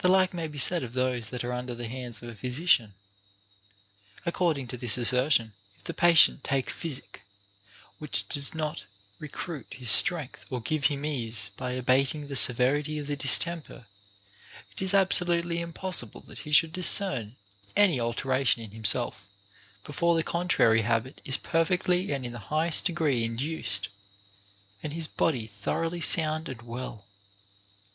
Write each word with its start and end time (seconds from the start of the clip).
The 0.00 0.08
like 0.08 0.34
may 0.34 0.48
be 0.48 0.58
said 0.58 0.84
of 0.84 0.92
those 0.92 1.30
that 1.30 1.44
are 1.44 1.52
under 1.54 1.74
the 1.74 1.88
hands 1.88 2.20
of 2.20 2.28
a 2.28 2.34
physician. 2.34 2.92
According 4.26 4.66
to 4.68 4.76
this 4.76 4.98
assertion, 4.98 5.54
if 5.78 5.84
the 5.84 5.94
patient 5.94 6.44
take 6.44 6.68
physic 6.68 7.22
which 7.98 8.28
does 8.28 8.54
not 8.54 8.84
recruit 9.18 9.72
his 9.72 9.90
strength 9.90 10.44
or 10.50 10.60
give 10.60 10.84
him 10.88 11.06
ease 11.06 11.52
by 11.56 11.72
abating 11.72 12.26
the 12.26 12.36
severity 12.36 12.98
of 12.98 13.06
the 13.06 13.16
distemper, 13.16 13.86
it 14.72 14.82
is 14.82 14.92
absolutely 14.92 15.58
impossible 15.60 16.20
that 16.20 16.40
he 16.40 16.52
should 16.52 16.74
discern 16.74 17.36
any 17.74 17.98
alteration 17.98 18.60
in 18.62 18.72
himself, 18.72 19.26
before 19.84 20.14
the 20.16 20.22
contrary 20.22 20.82
habit 20.82 21.22
is 21.24 21.38
perfectly 21.38 22.12
and 22.12 22.26
in 22.26 22.32
the 22.32 22.50
highest 22.52 22.84
degree 22.84 23.24
induced, 23.24 23.88
and 24.82 24.92
his 24.92 25.08
body 25.08 25.46
thoroughly 25.46 26.02
sound 26.02 26.46
and 26.46 26.60
well. 26.60 27.06